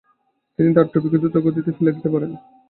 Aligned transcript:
তিনি 0.59 0.69
তার 0.75 0.87
টুপিকে 0.91 1.17
দ্রুতগতিতে 1.21 1.71
ফেলে 1.77 1.95
দিতে 1.95 2.09
পারবেন। 2.13 2.31